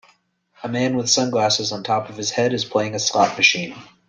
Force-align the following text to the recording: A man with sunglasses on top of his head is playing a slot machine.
A 0.63 0.67
man 0.67 0.97
with 0.97 1.11
sunglasses 1.11 1.71
on 1.71 1.83
top 1.83 2.09
of 2.09 2.17
his 2.17 2.31
head 2.31 2.53
is 2.53 2.65
playing 2.65 2.95
a 2.95 2.99
slot 2.99 3.37
machine. 3.37 3.75